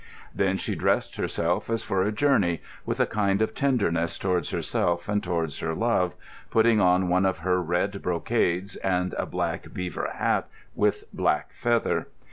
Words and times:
Then 0.33 0.57
she 0.57 0.73
dressed 0.73 1.17
herself 1.17 1.69
as 1.69 1.83
for 1.83 2.01
a 2.01 2.11
journey, 2.11 2.63
with 2.87 2.99
a 2.99 3.05
kind 3.05 3.39
of 3.39 3.53
tenderness 3.53 4.17
towards 4.17 4.49
herself 4.49 5.07
and 5.07 5.21
towards 5.21 5.59
her 5.59 5.75
love, 5.75 6.15
putting 6.49 6.81
on 6.81 7.07
one 7.07 7.23
of 7.23 7.37
her 7.45 7.61
red 7.61 8.01
brocades 8.01 8.77
and 8.77 9.13
a 9.19 9.27
black 9.27 9.71
beaver 9.75 10.09
hat 10.17 10.47
with 10.73 11.03
black 11.13 11.53
feather. 11.53 12.07